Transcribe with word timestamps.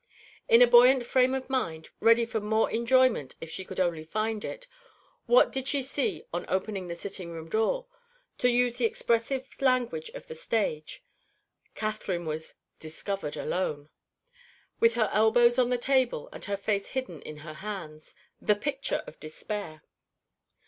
In 0.49 0.63
a 0.63 0.65
buoyant 0.67 1.05
frame 1.05 1.35
of 1.35 1.47
mind, 1.47 1.89
ready 1.99 2.25
for 2.25 2.39
more 2.39 2.71
enjoyment 2.71 3.35
if 3.39 3.51
she 3.51 3.63
could 3.63 3.79
only 3.79 4.03
find 4.03 4.43
it, 4.43 4.65
what 5.27 5.51
did 5.51 5.67
she 5.67 5.83
see 5.83 6.23
on 6.33 6.43
opening 6.49 6.87
the 6.87 6.95
sitting 6.95 7.29
room 7.29 7.47
door? 7.47 7.85
To 8.39 8.49
use 8.49 8.79
the 8.79 8.85
expressive 8.85 9.47
language 9.61 10.09
of 10.15 10.25
the 10.25 10.33
stage, 10.33 11.03
Catherine 11.75 12.25
was 12.25 12.55
"discovered 12.79 13.37
alone" 13.37 13.89
with 14.79 14.95
her 14.95 15.11
elbows 15.13 15.59
on 15.59 15.69
the 15.69 15.77
table, 15.77 16.29
and 16.33 16.45
her 16.45 16.57
face 16.57 16.87
hidden 16.87 17.21
in 17.21 17.37
her 17.45 17.53
hands 17.53 18.15
the 18.41 18.55
picture 18.55 19.03
of 19.05 19.19
despair. 19.19 19.83